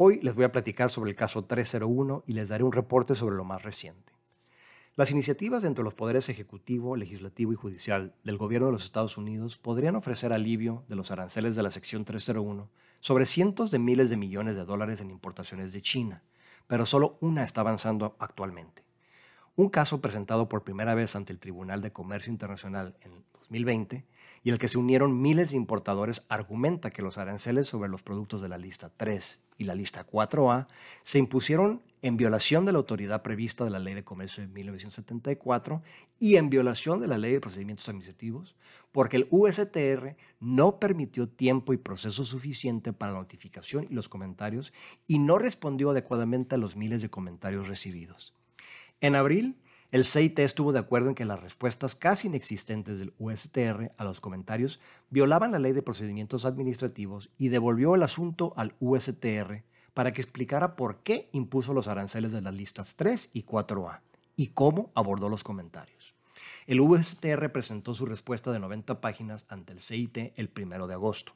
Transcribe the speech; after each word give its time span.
Hoy 0.00 0.20
les 0.22 0.36
voy 0.36 0.44
a 0.44 0.52
platicar 0.52 0.90
sobre 0.90 1.10
el 1.10 1.16
caso 1.16 1.44
301 1.44 2.22
y 2.24 2.32
les 2.34 2.48
daré 2.48 2.62
un 2.62 2.70
reporte 2.70 3.16
sobre 3.16 3.34
lo 3.34 3.42
más 3.42 3.64
reciente. 3.64 4.12
Las 4.94 5.10
iniciativas 5.10 5.64
entre 5.64 5.82
los 5.82 5.94
poderes 5.94 6.28
ejecutivo, 6.28 6.94
legislativo 6.94 7.52
y 7.52 7.56
judicial 7.56 8.14
del 8.22 8.36
gobierno 8.36 8.68
de 8.68 8.74
los 8.74 8.84
Estados 8.84 9.18
Unidos 9.18 9.58
podrían 9.58 9.96
ofrecer 9.96 10.32
alivio 10.32 10.84
de 10.86 10.94
los 10.94 11.10
aranceles 11.10 11.56
de 11.56 11.64
la 11.64 11.72
sección 11.72 12.04
301 12.04 12.70
sobre 13.00 13.26
cientos 13.26 13.72
de 13.72 13.80
miles 13.80 14.08
de 14.08 14.16
millones 14.16 14.54
de 14.54 14.64
dólares 14.64 15.00
en 15.00 15.10
importaciones 15.10 15.72
de 15.72 15.82
China, 15.82 16.22
pero 16.68 16.86
solo 16.86 17.18
una 17.20 17.42
está 17.42 17.62
avanzando 17.62 18.14
actualmente. 18.20 18.87
Un 19.58 19.70
caso 19.70 20.00
presentado 20.00 20.48
por 20.48 20.62
primera 20.62 20.94
vez 20.94 21.16
ante 21.16 21.32
el 21.32 21.40
Tribunal 21.40 21.82
de 21.82 21.90
Comercio 21.90 22.30
Internacional 22.30 22.94
en 23.00 23.24
2020 23.40 24.04
y 24.44 24.50
el 24.50 24.58
que 24.60 24.68
se 24.68 24.78
unieron 24.78 25.20
miles 25.20 25.50
de 25.50 25.56
importadores 25.56 26.24
argumenta 26.28 26.92
que 26.92 27.02
los 27.02 27.18
aranceles 27.18 27.66
sobre 27.66 27.88
los 27.88 28.04
productos 28.04 28.40
de 28.40 28.48
la 28.48 28.56
lista 28.56 28.92
3 28.96 29.42
y 29.58 29.64
la 29.64 29.74
lista 29.74 30.06
4A 30.06 30.68
se 31.02 31.18
impusieron 31.18 31.82
en 32.02 32.16
violación 32.16 32.66
de 32.66 32.72
la 32.72 32.78
autoridad 32.78 33.22
prevista 33.22 33.64
de 33.64 33.70
la 33.70 33.80
Ley 33.80 33.94
de 33.94 34.04
Comercio 34.04 34.44
de 34.44 34.48
1974 34.48 35.82
y 36.20 36.36
en 36.36 36.50
violación 36.50 37.00
de 37.00 37.08
la 37.08 37.18
Ley 37.18 37.32
de 37.32 37.40
Procedimientos 37.40 37.88
Administrativos, 37.88 38.54
porque 38.92 39.16
el 39.16 39.26
USTR 39.30 40.14
no 40.38 40.78
permitió 40.78 41.28
tiempo 41.28 41.72
y 41.72 41.78
proceso 41.78 42.24
suficiente 42.24 42.92
para 42.92 43.10
la 43.10 43.18
notificación 43.18 43.88
y 43.90 43.94
los 43.94 44.08
comentarios 44.08 44.72
y 45.08 45.18
no 45.18 45.36
respondió 45.36 45.90
adecuadamente 45.90 46.54
a 46.54 46.58
los 46.58 46.76
miles 46.76 47.02
de 47.02 47.10
comentarios 47.10 47.66
recibidos. 47.66 48.37
En 49.00 49.14
abril, 49.14 49.56
el 49.92 50.04
CIT 50.04 50.40
estuvo 50.40 50.72
de 50.72 50.80
acuerdo 50.80 51.08
en 51.08 51.14
que 51.14 51.24
las 51.24 51.40
respuestas 51.40 51.94
casi 51.94 52.26
inexistentes 52.26 52.98
del 52.98 53.14
USTR 53.18 53.92
a 53.96 54.04
los 54.04 54.20
comentarios 54.20 54.80
violaban 55.08 55.52
la 55.52 55.60
ley 55.60 55.72
de 55.72 55.82
procedimientos 55.82 56.44
administrativos 56.44 57.30
y 57.38 57.48
devolvió 57.48 57.94
el 57.94 58.02
asunto 58.02 58.52
al 58.56 58.74
USTR 58.80 59.62
para 59.94 60.12
que 60.12 60.20
explicara 60.20 60.74
por 60.74 60.98
qué 61.04 61.28
impuso 61.32 61.72
los 61.72 61.86
aranceles 61.86 62.32
de 62.32 62.42
las 62.42 62.52
listas 62.52 62.96
3 62.96 63.30
y 63.32 63.44
4A 63.44 64.00
y 64.36 64.48
cómo 64.48 64.90
abordó 64.94 65.28
los 65.28 65.44
comentarios. 65.44 66.14
El 66.66 66.80
USTR 66.80 67.50
presentó 67.52 67.94
su 67.94 68.04
respuesta 68.04 68.50
de 68.50 68.58
90 68.58 69.00
páginas 69.00 69.46
ante 69.48 69.72
el 69.72 69.80
CIT 69.80 70.32
el 70.36 70.50
1 70.54 70.88
de 70.88 70.94
agosto. 70.94 71.34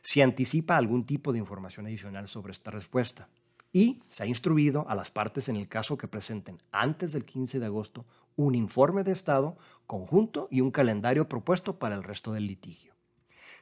Si 0.00 0.22
anticipa 0.22 0.78
algún 0.78 1.04
tipo 1.04 1.32
de 1.32 1.38
información 1.38 1.86
adicional 1.86 2.28
sobre 2.28 2.52
esta 2.52 2.70
respuesta, 2.70 3.28
y 3.74 4.00
se 4.08 4.22
ha 4.22 4.26
instruido 4.26 4.88
a 4.88 4.94
las 4.94 5.10
partes 5.10 5.48
en 5.48 5.56
el 5.56 5.68
caso 5.68 5.98
que 5.98 6.06
presenten 6.06 6.62
antes 6.70 7.12
del 7.12 7.24
15 7.24 7.58
de 7.58 7.66
agosto 7.66 8.06
un 8.36 8.54
informe 8.54 9.02
de 9.02 9.10
estado 9.10 9.58
conjunto 9.88 10.46
y 10.48 10.60
un 10.60 10.70
calendario 10.70 11.28
propuesto 11.28 11.76
para 11.76 11.96
el 11.96 12.04
resto 12.04 12.32
del 12.32 12.46
litigio. 12.46 12.94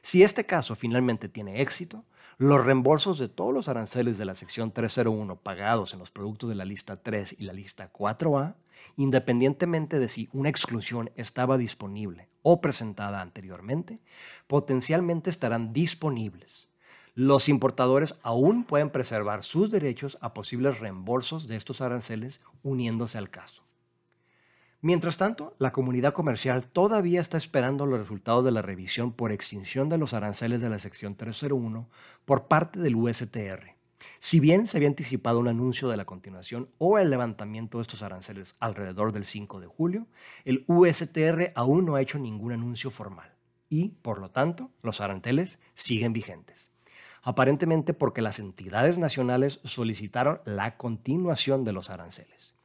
Si 0.03 0.21
este 0.21 0.45
caso 0.45 0.75
finalmente 0.75 1.29
tiene 1.29 1.61
éxito, 1.61 2.05
los 2.37 2.63
reembolsos 2.63 3.17
de 3.17 3.27
todos 3.27 3.53
los 3.53 3.67
aranceles 3.69 4.19
de 4.19 4.25
la 4.25 4.35
sección 4.35 4.71
301 4.71 5.35
pagados 5.37 5.93
en 5.93 5.99
los 5.99 6.11
productos 6.11 6.49
de 6.49 6.55
la 6.55 6.65
lista 6.65 7.01
3 7.01 7.35
y 7.39 7.45
la 7.45 7.53
lista 7.53 7.91
4A, 7.91 8.53
independientemente 8.97 9.97
de 9.97 10.09
si 10.09 10.29
una 10.31 10.49
exclusión 10.49 11.09
estaba 11.15 11.57
disponible 11.57 12.29
o 12.43 12.61
presentada 12.61 13.19
anteriormente, 13.19 13.99
potencialmente 14.45 15.31
estarán 15.31 15.73
disponibles 15.73 16.69
los 17.15 17.47
importadores 17.47 18.15
aún 18.23 18.63
pueden 18.63 18.89
preservar 18.89 19.43
sus 19.43 19.69
derechos 19.69 20.17
a 20.19 20.33
posibles 20.33 20.79
reembolsos 20.79 21.47
de 21.47 21.55
estos 21.55 21.81
aranceles 21.81 22.41
uniéndose 22.63 23.19
al 23.19 23.29
caso. 23.29 23.63
Mientras 24.81 25.17
tanto, 25.17 25.55
la 25.59 25.71
comunidad 25.71 26.13
comercial 26.13 26.65
todavía 26.65 27.21
está 27.21 27.37
esperando 27.37 27.85
los 27.85 27.99
resultados 27.99 28.43
de 28.43 28.51
la 28.51 28.63
revisión 28.63 29.13
por 29.13 29.31
extinción 29.31 29.89
de 29.89 29.99
los 29.99 30.13
aranceles 30.13 30.61
de 30.61 30.69
la 30.69 30.79
sección 30.79 31.15
301 31.15 31.87
por 32.25 32.47
parte 32.47 32.79
del 32.79 32.95
USTR. 32.95 33.75
Si 34.19 34.39
bien 34.39 34.65
se 34.67 34.77
había 34.77 34.89
anticipado 34.89 35.39
un 35.39 35.47
anuncio 35.47 35.87
de 35.87 35.97
la 35.97 36.05
continuación 36.05 36.67
o 36.79 36.97
el 36.97 37.11
levantamiento 37.11 37.77
de 37.77 37.83
estos 37.83 38.01
aranceles 38.01 38.55
alrededor 38.59 39.13
del 39.13 39.23
5 39.23 39.61
de 39.61 39.67
julio, 39.67 40.07
el 40.45 40.65
USTR 40.67 41.53
aún 41.55 41.85
no 41.85 41.95
ha 41.95 42.01
hecho 42.01 42.17
ningún 42.17 42.53
anuncio 42.53 42.89
formal 42.89 43.35
y, 43.69 43.89
por 44.01 44.19
lo 44.19 44.31
tanto, 44.31 44.71
los 44.81 44.99
aranceles 44.99 45.59
siguen 45.75 46.11
vigentes 46.11 46.72
aparentemente 47.23 47.93
porque 47.93 48.21
las 48.21 48.37
entidades 48.39 48.97
nacionales 48.97 49.59
solicitaron 49.63 50.41
la 50.45 50.77
continuación 50.77 51.63
de 51.63 51.73
los 51.73 51.89
aranceles. 51.89 52.55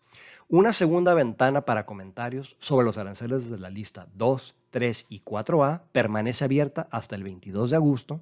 Una 0.48 0.72
segunda 0.72 1.14
ventana 1.14 1.62
para 1.62 1.86
comentarios 1.86 2.56
sobre 2.58 2.84
los 2.84 2.98
aranceles 2.98 3.50
de 3.50 3.58
la 3.58 3.70
lista 3.70 4.08
2, 4.14 4.54
3 4.70 5.06
y 5.10 5.20
4A 5.20 5.82
permanece 5.92 6.44
abierta 6.44 6.88
hasta 6.90 7.16
el 7.16 7.22
22 7.22 7.70
de 7.70 7.76
agosto 7.76 8.20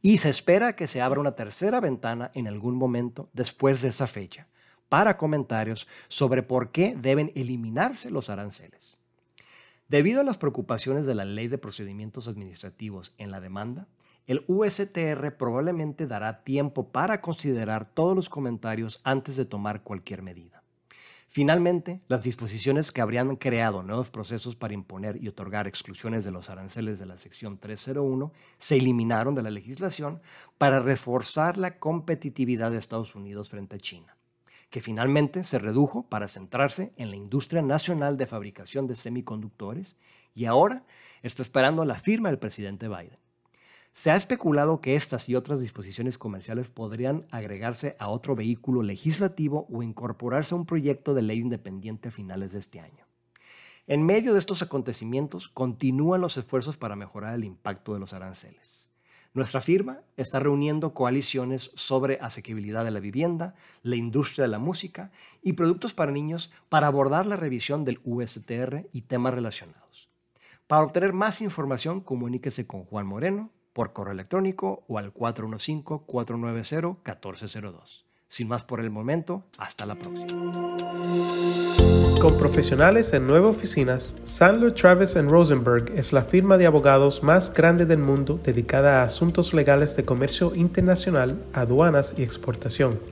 y 0.00 0.18
se 0.18 0.30
espera 0.30 0.76
que 0.76 0.86
se 0.86 1.00
abra 1.00 1.20
una 1.20 1.34
tercera 1.34 1.80
ventana 1.80 2.30
en 2.34 2.46
algún 2.46 2.76
momento 2.76 3.28
después 3.32 3.82
de 3.82 3.88
esa 3.88 4.06
fecha 4.06 4.48
para 4.88 5.16
comentarios 5.16 5.88
sobre 6.08 6.42
por 6.42 6.70
qué 6.70 6.94
deben 6.94 7.32
eliminarse 7.34 8.10
los 8.10 8.28
aranceles. 8.28 8.98
Debido 9.88 10.20
a 10.20 10.24
las 10.24 10.36
preocupaciones 10.36 11.06
de 11.06 11.14
la 11.14 11.24
Ley 11.24 11.48
de 11.48 11.56
Procedimientos 11.56 12.28
Administrativos 12.28 13.14
en 13.16 13.30
la 13.30 13.40
demanda, 13.40 13.88
el 14.26 14.44
USTR 14.46 15.36
probablemente 15.36 16.06
dará 16.06 16.44
tiempo 16.44 16.88
para 16.88 17.20
considerar 17.20 17.90
todos 17.92 18.14
los 18.14 18.28
comentarios 18.28 19.00
antes 19.04 19.36
de 19.36 19.44
tomar 19.44 19.82
cualquier 19.82 20.22
medida. 20.22 20.62
Finalmente, 21.34 22.02
las 22.08 22.24
disposiciones 22.24 22.92
que 22.92 23.00
habrían 23.00 23.36
creado 23.36 23.82
nuevos 23.82 24.10
procesos 24.10 24.54
para 24.54 24.74
imponer 24.74 25.16
y 25.16 25.28
otorgar 25.28 25.66
exclusiones 25.66 26.26
de 26.26 26.30
los 26.30 26.50
aranceles 26.50 26.98
de 26.98 27.06
la 27.06 27.16
sección 27.16 27.56
301 27.56 28.34
se 28.58 28.76
eliminaron 28.76 29.34
de 29.34 29.42
la 29.42 29.48
legislación 29.48 30.20
para 30.58 30.80
reforzar 30.80 31.56
la 31.56 31.78
competitividad 31.78 32.70
de 32.70 32.76
Estados 32.76 33.14
Unidos 33.14 33.48
frente 33.48 33.76
a 33.76 33.78
China, 33.78 34.18
que 34.68 34.82
finalmente 34.82 35.42
se 35.42 35.58
redujo 35.58 36.06
para 36.06 36.28
centrarse 36.28 36.92
en 36.98 37.08
la 37.08 37.16
industria 37.16 37.62
nacional 37.62 38.18
de 38.18 38.26
fabricación 38.26 38.86
de 38.86 38.94
semiconductores 38.94 39.96
y 40.34 40.44
ahora 40.44 40.84
está 41.22 41.40
esperando 41.40 41.86
la 41.86 41.96
firma 41.96 42.28
del 42.28 42.40
presidente 42.40 42.88
Biden. 42.88 43.16
Se 43.94 44.10
ha 44.10 44.16
especulado 44.16 44.80
que 44.80 44.96
estas 44.96 45.28
y 45.28 45.34
otras 45.34 45.60
disposiciones 45.60 46.16
comerciales 46.16 46.70
podrían 46.70 47.26
agregarse 47.30 47.94
a 47.98 48.08
otro 48.08 48.34
vehículo 48.34 48.82
legislativo 48.82 49.66
o 49.70 49.82
incorporarse 49.82 50.54
a 50.54 50.56
un 50.56 50.64
proyecto 50.64 51.12
de 51.12 51.20
ley 51.20 51.40
independiente 51.40 52.08
a 52.08 52.10
finales 52.10 52.52
de 52.52 52.58
este 52.58 52.80
año. 52.80 53.04
En 53.86 54.06
medio 54.06 54.32
de 54.32 54.38
estos 54.38 54.62
acontecimientos, 54.62 55.50
continúan 55.50 56.22
los 56.22 56.38
esfuerzos 56.38 56.78
para 56.78 56.96
mejorar 56.96 57.34
el 57.34 57.44
impacto 57.44 57.92
de 57.92 58.00
los 58.00 58.14
aranceles. 58.14 58.88
Nuestra 59.34 59.60
firma 59.60 60.00
está 60.16 60.40
reuniendo 60.40 60.94
coaliciones 60.94 61.70
sobre 61.74 62.18
asequibilidad 62.22 62.86
de 62.86 62.92
la 62.92 63.00
vivienda, 63.00 63.54
la 63.82 63.96
industria 63.96 64.44
de 64.44 64.50
la 64.50 64.58
música 64.58 65.10
y 65.42 65.52
productos 65.52 65.92
para 65.92 66.12
niños 66.12 66.50
para 66.70 66.86
abordar 66.86 67.26
la 67.26 67.36
revisión 67.36 67.84
del 67.84 68.00
USTR 68.04 68.88
y 68.90 69.02
temas 69.02 69.34
relacionados. 69.34 70.08
Para 70.66 70.82
obtener 70.82 71.12
más 71.12 71.42
información, 71.42 72.00
comuníquese 72.00 72.66
con 72.66 72.84
Juan 72.84 73.06
Moreno, 73.06 73.50
por 73.72 73.92
correo 73.92 74.12
electrónico 74.12 74.82
o 74.88 74.98
al 74.98 75.14
415-490-1402. 75.14 78.02
Sin 78.28 78.48
más 78.48 78.64
por 78.64 78.80
el 78.80 78.90
momento, 78.90 79.44
hasta 79.58 79.84
la 79.84 79.94
próxima. 79.94 80.50
Con 82.20 82.38
profesionales 82.38 83.12
en 83.12 83.26
nueve 83.26 83.48
oficinas, 83.48 84.16
Sandler 84.24 84.72
Travis 84.72 85.16
Rosenberg 85.16 85.92
es 85.96 86.12
la 86.12 86.22
firma 86.22 86.56
de 86.56 86.66
abogados 86.66 87.22
más 87.22 87.52
grande 87.52 87.84
del 87.84 87.98
mundo 87.98 88.40
dedicada 88.42 89.00
a 89.00 89.04
asuntos 89.04 89.52
legales 89.52 89.96
de 89.96 90.04
comercio 90.04 90.54
internacional, 90.54 91.44
aduanas 91.52 92.14
y 92.16 92.22
exportación. 92.22 93.11